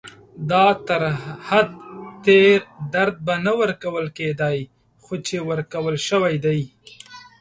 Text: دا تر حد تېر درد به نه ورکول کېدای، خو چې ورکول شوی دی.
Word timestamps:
دا 0.51 0.65
تر 0.87 1.01
حد 1.47 1.69
تېر 2.25 2.59
درد 2.93 3.15
به 3.25 3.35
نه 3.45 3.53
ورکول 3.59 4.05
کېدای، 4.17 4.59
خو 5.03 5.13
چې 5.27 5.35
ورکول 5.49 5.95
شوی 6.07 6.35
دی. 6.45 6.61